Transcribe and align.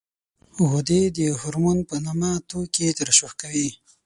غدې 0.69 1.03
د 1.17 1.19
هورمون 1.39 1.79
په 1.89 1.95
نامه 2.05 2.31
توکي 2.49 2.87
ترشح 2.99 3.31
کوي. 3.41 3.69